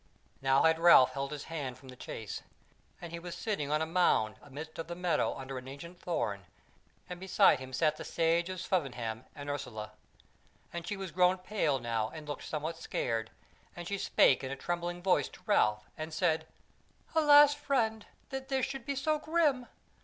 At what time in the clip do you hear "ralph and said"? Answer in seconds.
15.45-16.47